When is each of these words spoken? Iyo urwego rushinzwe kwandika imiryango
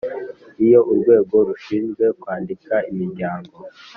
Iyo 0.65 0.79
urwego 0.91 1.35
rushinzwe 1.47 2.05
kwandika 2.19 2.73
imiryango 2.91 3.57